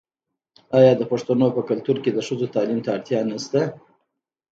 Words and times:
آیا 0.77 0.93
د 0.97 1.03
پښتنو 1.11 1.47
په 1.55 1.61
کلتور 1.69 1.97
کې 2.03 2.11
د 2.13 2.19
ښځو 2.27 2.47
تعلیم 2.55 2.79
ته 2.85 2.89
اړتیا 2.95 3.19
نشته؟ 3.31 3.61